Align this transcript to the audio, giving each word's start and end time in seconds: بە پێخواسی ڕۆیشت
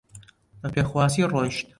بە 0.61 0.67
پێخواسی 0.73 1.27
ڕۆیشت 1.31 1.67